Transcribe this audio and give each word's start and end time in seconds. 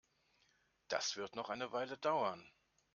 Das 0.87 1.15
wird 1.15 1.35
noch 1.35 1.51
eine 1.51 1.73
Weile 1.73 1.95
dauern. 1.95 2.43